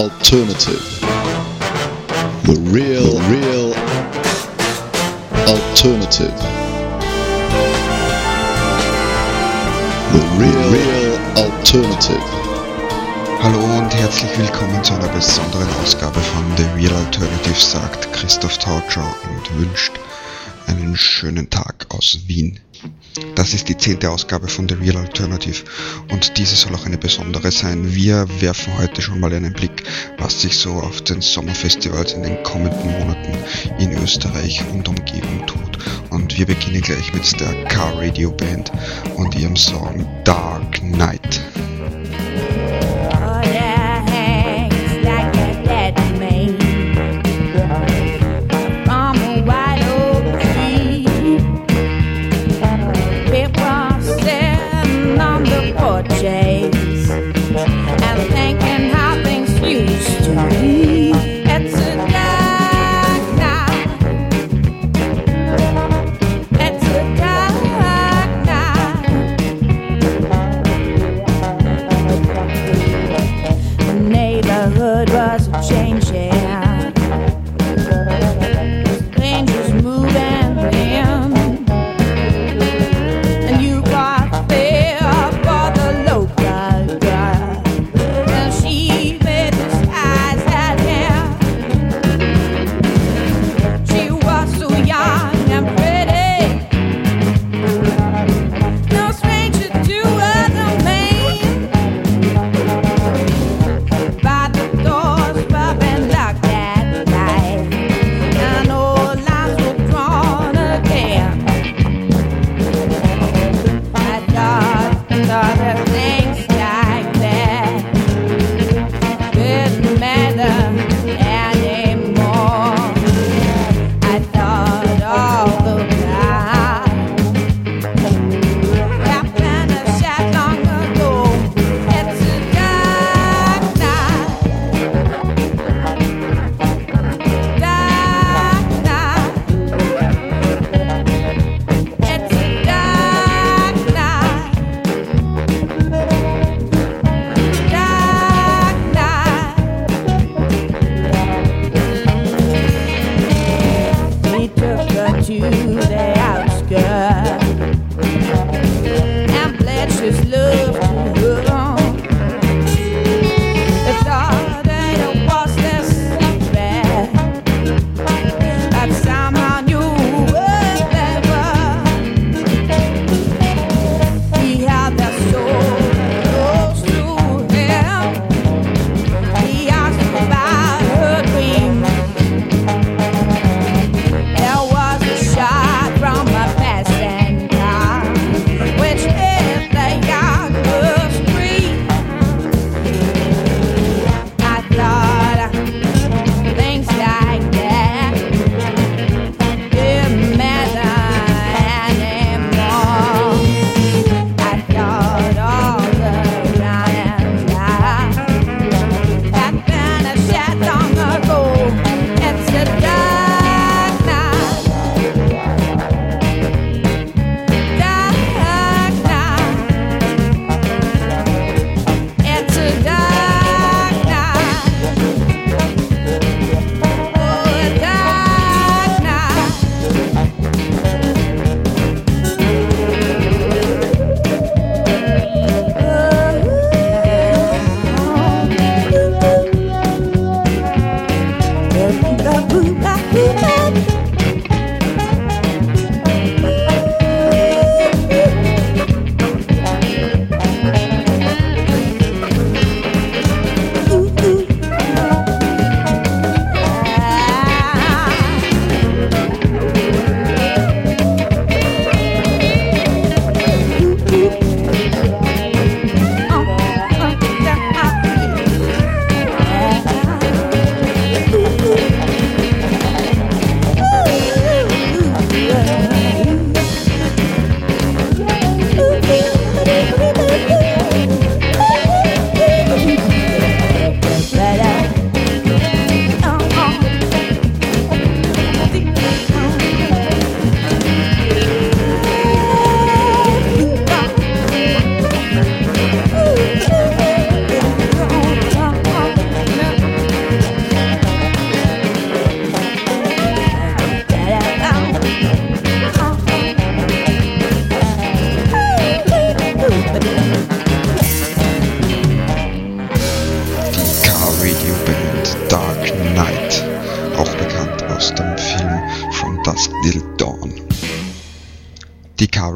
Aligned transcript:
alternative. 0.00 0.80
The 2.44 2.56
real, 2.72 3.20
real 3.28 3.74
alternative. 5.46 6.38
The 10.14 10.24
real, 10.40 10.62
real 10.72 11.12
alternative. 11.36 12.24
Hallo 13.42 13.58
und 13.78 13.94
herzlich 13.94 14.38
willkommen 14.38 14.82
zu 14.82 14.94
einer 14.94 15.08
besonderen 15.08 15.68
Ausgabe 15.82 16.18
von 16.18 16.44
The 16.56 16.64
Real 16.76 16.94
Alternative, 16.94 17.60
sagt 17.60 18.10
Christoph 18.14 18.56
Tautscher 18.56 19.04
und 19.28 19.58
wünscht 19.58 19.99
einen 20.70 20.96
schönen 20.96 21.50
Tag 21.50 21.86
aus 21.88 22.20
Wien. 22.26 22.60
Das 23.34 23.54
ist 23.54 23.68
die 23.68 23.76
zehnte 23.76 24.10
Ausgabe 24.10 24.48
von 24.48 24.68
The 24.68 24.76
Real 24.76 24.96
Alternative 24.96 25.64
und 26.12 26.38
diese 26.38 26.54
soll 26.54 26.74
auch 26.74 26.86
eine 26.86 26.96
besondere 26.96 27.50
sein. 27.50 27.94
Wir 27.94 28.26
werfen 28.40 28.78
heute 28.78 29.02
schon 29.02 29.20
mal 29.20 29.34
einen 29.34 29.52
Blick, 29.52 29.82
was 30.18 30.40
sich 30.40 30.56
so 30.56 30.70
auf 30.74 31.02
den 31.02 31.20
Sommerfestivals 31.20 32.12
in 32.12 32.22
den 32.22 32.42
kommenden 32.44 32.92
Monaten 32.98 33.36
in 33.78 33.92
Österreich 34.02 34.62
und 34.72 34.88
Umgebung 34.88 35.46
tut. 35.46 35.78
Und 36.10 36.38
wir 36.38 36.46
beginnen 36.46 36.80
gleich 36.80 37.12
mit 37.12 37.40
der 37.40 37.64
Car 37.64 37.98
Radio 37.98 38.30
Band 38.30 38.70
und 39.16 39.34
ihrem 39.34 39.56
Song 39.56 40.06
Dark 40.24 40.82
Night. 40.82 41.40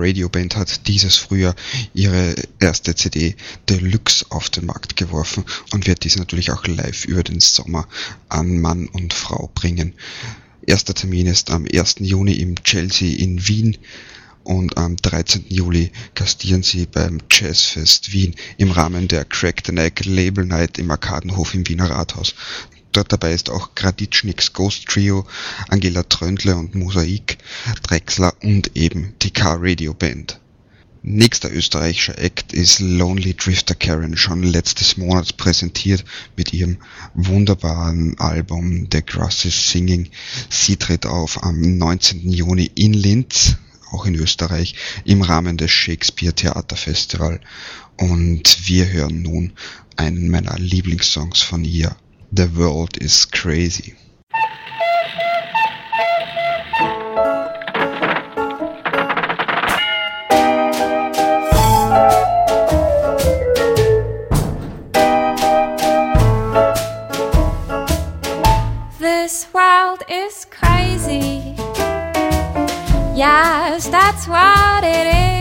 Radio 0.05 0.29
Band 0.29 0.55
hat 0.57 0.87
dieses 0.87 1.17
Frühjahr 1.17 1.55
ihre 1.95 2.35
erste 2.61 2.95
CD 2.95 3.37
Deluxe 3.71 4.27
auf 4.29 4.51
den 4.51 4.67
Markt 4.67 4.97
geworfen 4.97 5.47
und 5.73 5.87
wird 5.87 6.05
diese 6.05 6.19
natürlich 6.19 6.51
auch 6.51 6.67
live 6.67 7.07
über 7.07 7.23
den 7.23 7.41
Sommer 7.41 7.89
an 8.29 8.61
Mann 8.61 8.87
und 8.89 9.15
Frau 9.15 9.51
bringen. 9.55 9.95
Erster 10.67 10.93
Termin 10.93 11.27
ist 11.27 11.51
am 11.51 11.65
1. 11.65 11.97
Juni 12.01 12.35
im 12.35 12.63
Chelsea 12.65 13.17
in 13.17 13.49
Wien 13.49 13.79
und 14.43 14.77
am 14.77 14.97
13. 14.99 15.47
Juli 15.49 15.91
gastieren 16.15 16.63
sie 16.63 16.85
beim 16.85 17.23
Jazzfest 17.31 18.13
Wien 18.13 18.35
im 18.59 18.73
Rahmen 18.73 19.09
der 19.09 19.25
Crack 19.25 19.63
the 19.65 19.73
Neck 19.73 20.05
Label 20.05 20.45
Night 20.45 20.77
im 20.77 20.91
Arkadenhof 20.91 21.55
im 21.55 21.67
Wiener 21.67 21.89
Rathaus. 21.89 22.35
Dort 22.95 23.13
dabei 23.13 23.33
ist 23.33 23.51
auch 23.51 23.75
Graditschniks 23.75 24.53
Ghost 24.53 24.87
Trio, 24.87 25.27
Angela 25.69 26.05
Tröndle 26.05 26.55
und 26.55 26.77
Mosaik, 26.77 27.39
Drexler 27.83 28.33
und 28.41 28.77
eben 28.77 29.15
Car 29.35 29.59
Radio 29.61 29.95
Band. 29.95 30.39
Nächster 31.03 31.53
österreichischer 31.53 32.17
Act 32.19 32.53
ist 32.53 32.79
Lonely 32.79 33.35
Drifter 33.35 33.75
Karen, 33.75 34.17
schon 34.17 34.45
letztes 34.45 34.97
Monat 34.97 35.37
präsentiert 35.37 36.05
mit 36.37 36.53
ihrem 36.53 36.79
wunderbaren 37.15 38.17
Album 38.21 38.87
The 38.91 39.05
Grass 39.05 39.45
is 39.45 39.71
Singing. 39.71 40.09
Sie 40.49 40.77
tritt 40.77 41.05
auf 41.05 41.43
am 41.43 41.77
19. 41.77 42.31
Juni 42.31 42.71
in 42.77 42.95
Linz 42.95 43.57
auch 43.91 44.07
in 44.07 44.15
Österreich, 44.15 44.77
im 45.05 45.23
Rahmen 45.23 45.57
des 45.57 45.73
Shakespeare 45.73 46.33
Theater 46.35 46.77
Festival. 46.77 47.41
Und 47.97 48.69
wir 48.69 48.89
hören 48.89 49.23
nun 49.23 49.53
einen 49.97 50.31
meiner 50.31 50.59
Lieblingssongs 50.59 51.43
von 51.43 51.65
ihr. 51.65 51.97
The 52.37 52.51
World 52.59 53.01
is 53.01 53.27
Crazy. 53.27 53.95
This 68.99 69.47
world 69.55 70.03
is 70.09 70.45
crazy. 70.51 71.55
Yes, 73.15 73.87
that's 73.87 74.27
what 74.27 74.83
it 74.83 75.07
is. 75.29 75.34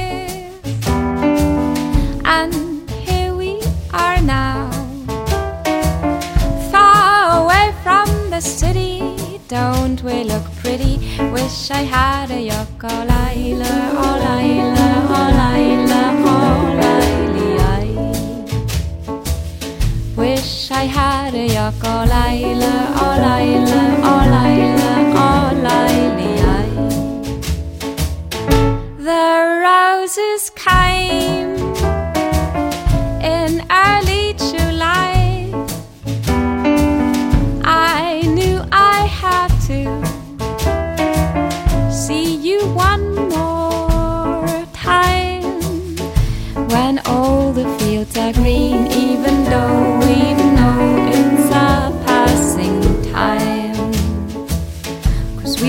Don't 9.53 10.01
we 10.01 10.23
look 10.23 10.45
pretty? 10.63 10.97
Wish 11.31 11.69
I 11.69 11.83
had 11.83 12.31
a 12.31 12.49
yoko 12.49 12.89
Laila, 13.07 13.91
oh 14.01 14.62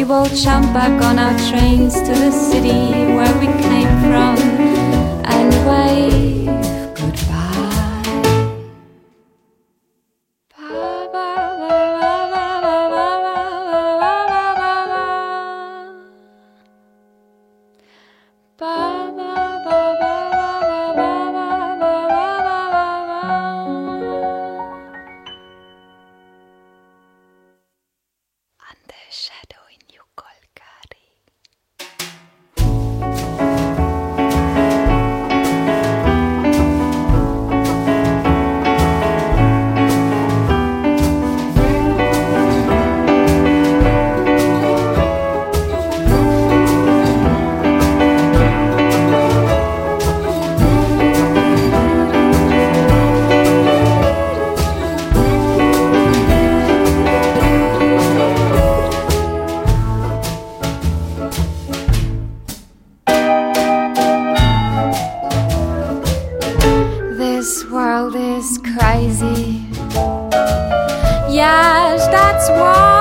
we 0.04 0.10
will 0.10 0.26
jump 0.26 0.66
back 0.74 1.02
on 1.02 1.18
our 1.18 1.32
trains 1.48 1.94
to 1.94 2.12
the 2.24 2.30
city 2.30 3.06
where 3.16 3.38
we 3.38 3.46
came 3.46 3.88
from 4.02 4.36
and 5.24 5.50
wave 5.66 6.23
That's 72.46 72.60
why. 72.60 72.93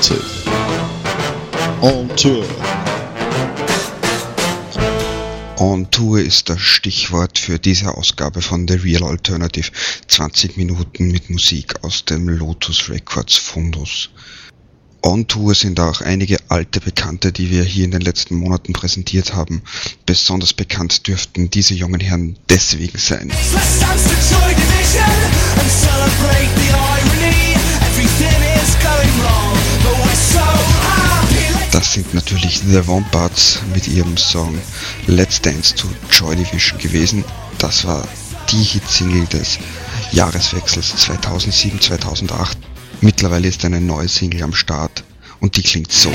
Alternative. 0.00 0.24
On 1.82 2.08
tour. 2.16 2.44
On 5.58 5.90
Tour 5.90 6.20
ist 6.20 6.48
das 6.48 6.60
Stichwort 6.60 7.38
für 7.38 7.58
diese 7.58 7.94
Ausgabe 7.94 8.40
von 8.40 8.66
The 8.66 8.76
Real 8.76 9.04
Alternative. 9.04 9.70
20 10.08 10.56
Minuten 10.56 11.10
mit 11.10 11.28
Musik 11.28 11.84
aus 11.84 12.06
dem 12.06 12.28
Lotus 12.28 12.88
Records 12.88 13.36
Fundus. 13.36 14.08
On 15.02 15.26
Tour 15.26 15.54
sind 15.54 15.78
auch 15.80 16.00
einige 16.00 16.38
alte 16.48 16.80
Bekannte, 16.80 17.32
die 17.32 17.50
wir 17.50 17.64
hier 17.64 17.84
in 17.84 17.90
den 17.90 18.00
letzten 18.00 18.36
Monaten 18.36 18.72
präsentiert 18.72 19.34
haben. 19.34 19.62
Besonders 20.06 20.54
bekannt 20.54 21.06
dürften 21.06 21.50
diese 21.50 21.74
jungen 21.74 22.00
Herren 22.00 22.38
deswegen 22.48 22.98
sein. 22.98 23.28
Let's 23.28 23.80
dance 23.80 24.04
to 24.04 24.14
Joy 24.14 24.54
Division 24.54 25.04
and 25.58 25.70
celebrate 25.70 26.48
the 26.56 26.70
irony. 26.72 27.50
Everything 28.00 28.42
is 28.62 28.76
going 28.82 29.24
wrong, 29.24 29.39
Das 31.72 31.92
sind 31.92 32.14
natürlich 32.14 32.60
The 32.66 32.86
Wombats 32.88 33.60
mit 33.72 33.86
ihrem 33.86 34.16
Song 34.16 34.58
Let's 35.06 35.40
Dance 35.40 35.74
to 35.76 35.86
Joy 36.10 36.34
Division 36.34 36.78
gewesen. 36.78 37.24
Das 37.58 37.84
war 37.84 38.06
die 38.50 38.62
Hitsingle 38.62 39.26
des 39.26 39.58
Jahreswechsels 40.10 40.96
2007-2008. 40.96 42.56
Mittlerweile 43.00 43.46
ist 43.46 43.64
eine 43.64 43.80
neue 43.80 44.08
Single 44.08 44.42
am 44.42 44.52
Start 44.52 45.04
und 45.38 45.56
die 45.56 45.62
klingt 45.62 45.92
so. 45.92 46.12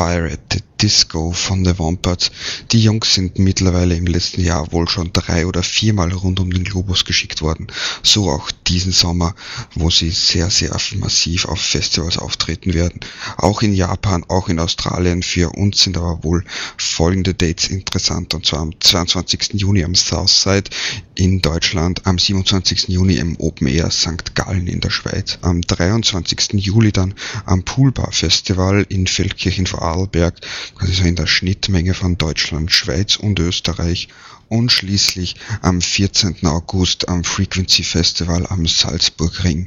Backfire 0.00 0.32
at 0.32 0.40
the 0.50 0.62
Disco 0.80 1.32
von 1.32 1.62
The 1.62 1.78
Wombats. 1.78 2.30
Die 2.72 2.82
Jungs 2.82 3.12
sind 3.12 3.38
mittlerweile 3.38 3.96
im 3.96 4.06
letzten 4.06 4.42
Jahr 4.42 4.72
wohl 4.72 4.88
schon 4.88 5.12
drei 5.12 5.46
oder 5.46 5.62
viermal 5.62 6.10
rund 6.10 6.40
um 6.40 6.50
den 6.50 6.64
Globus 6.64 7.04
geschickt 7.04 7.42
worden. 7.42 7.66
So 8.02 8.30
auch 8.30 8.50
diesen 8.66 8.92
Sommer, 8.92 9.34
wo 9.74 9.90
sie 9.90 10.08
sehr, 10.08 10.48
sehr 10.48 10.74
massiv 10.96 11.44
auf 11.44 11.60
Festivals 11.60 12.16
auftreten 12.16 12.72
werden. 12.72 13.00
Auch 13.36 13.60
in 13.60 13.74
Japan, 13.74 14.24
auch 14.28 14.48
in 14.48 14.58
Australien. 14.58 15.22
Für 15.22 15.50
uns 15.50 15.82
sind 15.82 15.98
aber 15.98 16.24
wohl 16.24 16.44
folgende 16.78 17.34
Dates 17.34 17.68
interessant. 17.68 18.32
Und 18.32 18.46
zwar 18.46 18.60
am 18.60 18.72
22. 18.80 19.50
Juni 19.60 19.84
am 19.84 19.94
Southside 19.94 20.70
in 21.14 21.42
Deutschland, 21.42 22.06
am 22.06 22.18
27. 22.18 22.88
Juni 22.88 23.16
im 23.16 23.36
Open 23.38 23.66
Air 23.66 23.90
St. 23.90 24.34
Gallen 24.34 24.66
in 24.66 24.80
der 24.80 24.90
Schweiz, 24.90 25.38
am 25.42 25.60
23. 25.60 26.54
Juli 26.54 26.90
dann 26.90 27.14
am 27.44 27.64
Poolbar 27.64 28.12
Festival 28.12 28.86
in 28.88 29.06
Feldkirchen 29.06 29.66
vor 29.66 29.82
Arlberg, 29.90 30.40
quasi 30.76 30.92
so 30.92 31.04
in 31.04 31.16
der 31.16 31.26
Schnittmenge 31.26 31.94
von 31.94 32.16
Deutschland, 32.16 32.72
Schweiz 32.72 33.16
und 33.16 33.38
Österreich 33.38 34.08
und 34.48 34.70
schließlich 34.70 35.36
am 35.62 35.80
14. 35.80 36.46
August 36.46 37.08
am 37.08 37.24
Frequency 37.24 37.84
Festival 37.84 38.46
am 38.46 38.66
Salzburgring. 38.66 39.66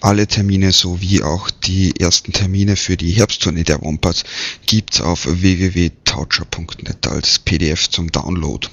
Alle 0.00 0.26
Termine 0.26 0.72
sowie 0.72 1.22
auch 1.22 1.48
die 1.50 1.98
ersten 1.98 2.32
Termine 2.32 2.76
für 2.76 2.96
die 2.96 3.12
Herbsttournee 3.12 3.64
der 3.64 3.80
Wombats 3.80 4.24
gibt's 4.66 5.00
auf 5.00 5.26
www.taucher.net 5.26 7.06
als 7.06 7.38
PDF 7.38 7.88
zum 7.88 8.12
Download. 8.12 8.68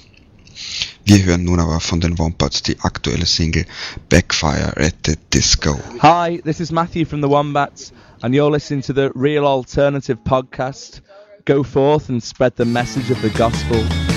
Wir 1.05 1.23
hören 1.23 1.45
nun 1.45 1.59
aber 1.59 1.79
von 1.79 2.01
den 2.01 2.19
Wombats 2.19 2.63
die 2.63 2.79
aktuelle 2.79 3.25
Single 3.25 3.65
Backfire 4.09 4.75
at 4.77 4.95
the 5.05 5.15
Disco. 5.33 5.79
Hi, 5.99 6.41
this 6.43 6.59
is 6.59 6.71
Matthew 6.71 7.05
from 7.05 7.21
the 7.21 7.29
Wombats, 7.29 7.91
and 8.23 8.35
you're 8.35 8.51
listening 8.51 8.81
to 8.81 8.93
the 8.93 9.11
Real 9.15 9.45
Alternative 9.45 10.17
podcast. 10.23 11.01
Go 11.45 11.63
forth 11.63 12.09
and 12.09 12.21
spread 12.21 12.55
the 12.55 12.65
message 12.65 13.09
of 13.09 13.21
the 13.21 13.29
gospel. 13.31 14.10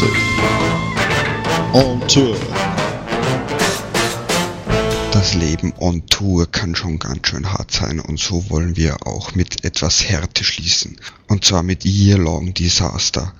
Alternative. 0.00 0.20
On 1.72 2.00
tour. 2.08 2.36
Das 5.12 5.34
Leben 5.34 5.74
on 5.78 6.06
Tour 6.06 6.50
kann 6.50 6.74
schon 6.74 6.98
ganz 6.98 7.28
schön 7.28 7.52
hart 7.52 7.70
sein 7.70 8.00
und 8.00 8.18
so 8.18 8.48
wollen 8.48 8.76
wir 8.76 9.06
auch 9.06 9.34
mit 9.34 9.64
etwas 9.64 10.04
Härte 10.04 10.44
schließen. 10.44 10.96
Und 11.28 11.44
zwar 11.44 11.62
mit 11.62 11.84
Year 11.84 12.16
Long 12.16 12.54
Disaster. 12.54 13.34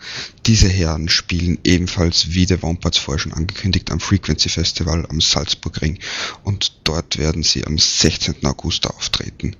Diese 0.46 0.68
Herren 0.68 1.08
spielen 1.08 1.58
ebenfalls 1.64 2.34
wie 2.34 2.44
der 2.44 2.62
Wombats 2.62 2.98
vorher 2.98 3.20
schon 3.20 3.32
angekündigt 3.32 3.90
am 3.90 4.00
Frequency 4.00 4.50
Festival 4.50 5.06
am 5.08 5.20
Salzburgring 5.20 5.98
und 6.44 6.72
dort 6.84 7.16
werden 7.18 7.42
sie 7.42 7.66
am 7.66 7.78
16. 7.78 8.44
August 8.44 8.86
auftreten. 8.86 9.56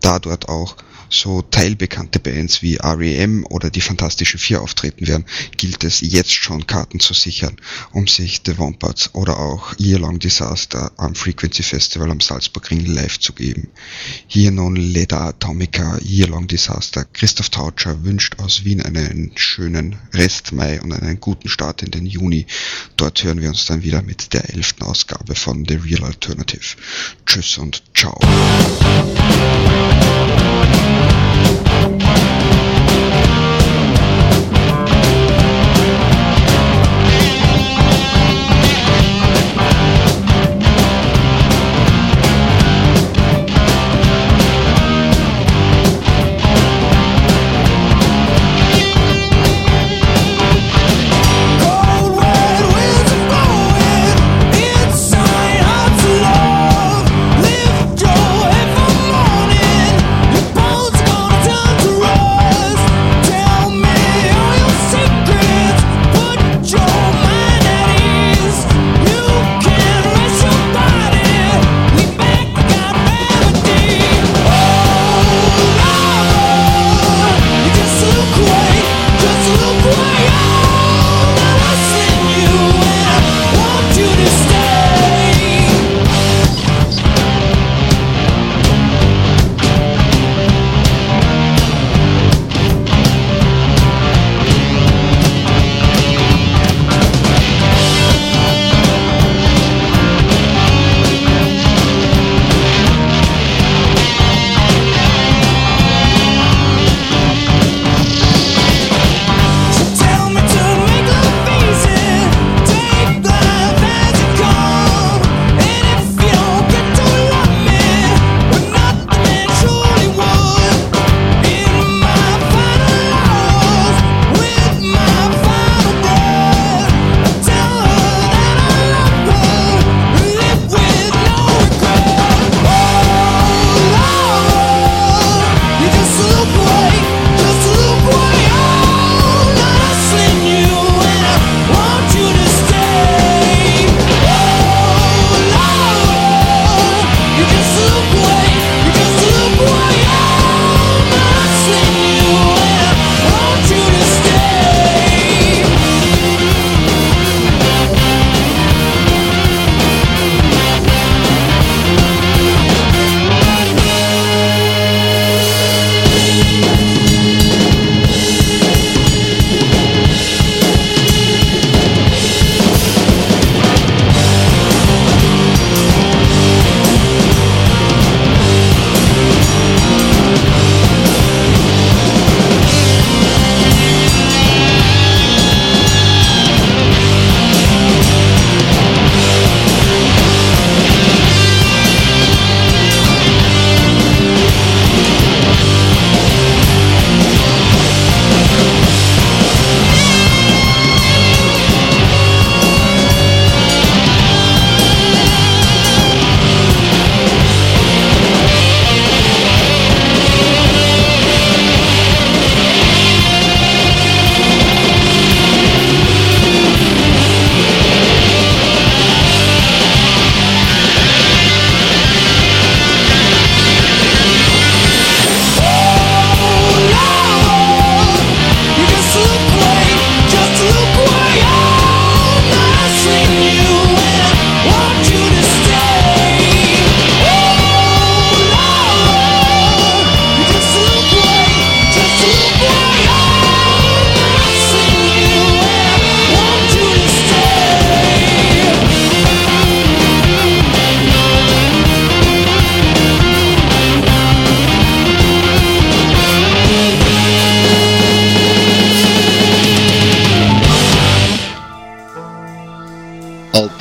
Da 0.00 0.18
dort 0.18 0.48
auch 0.48 0.76
so 1.10 1.42
teilbekannte 1.42 2.20
Bands 2.20 2.62
wie 2.62 2.76
REM 2.76 3.44
oder 3.48 3.70
die 3.70 3.80
Fantastischen 3.80 4.38
Vier 4.38 4.62
auftreten 4.62 5.06
werden, 5.06 5.26
gilt 5.56 5.84
es 5.84 6.00
jetzt 6.00 6.32
schon 6.32 6.66
Karten 6.66 7.00
zu 7.00 7.14
sichern, 7.14 7.56
um 7.92 8.06
sich 8.06 8.40
The 8.46 8.58
Wombats 8.58 9.14
oder 9.14 9.38
auch 9.38 9.74
Yearlong 9.78 10.18
Disaster 10.18 10.92
am 10.96 11.14
Frequency 11.14 11.62
Festival 11.62 12.10
am 12.10 12.20
Salzburgring 12.20 12.86
live 12.86 13.18
zu 13.18 13.32
geben. 13.32 13.68
Hier 14.26 14.50
nun 14.50 14.76
Leda 14.76 15.28
Atomica, 15.28 15.98
Yearlong 16.02 16.46
Disaster. 16.46 17.04
Christoph 17.04 17.50
Tautscher 17.50 18.04
wünscht 18.04 18.38
aus 18.38 18.64
Wien 18.64 18.82
einen 18.82 19.32
schönen 19.34 19.98
Rest 20.12 20.52
Mai 20.52 20.80
und 20.80 20.92
einen 20.92 21.20
guten 21.20 21.48
Start 21.48 21.82
in 21.82 21.90
den 21.90 22.06
Juni. 22.06 22.46
Dort 22.96 23.22
hören 23.24 23.40
wir 23.40 23.48
uns 23.48 23.66
dann 23.66 23.82
wieder 23.82 24.02
mit 24.02 24.32
der 24.32 24.50
elften 24.54 24.84
Ausgabe 24.84 25.34
von 25.34 25.64
The 25.66 25.74
Real 25.74 26.04
Alternative. 26.04 26.76
Tschüss 27.26 27.58
und 27.58 27.82
ciao. 27.94 28.18
Thank 31.02 32.64
you. 32.64 32.69